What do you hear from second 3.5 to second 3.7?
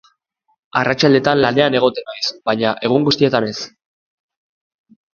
ez.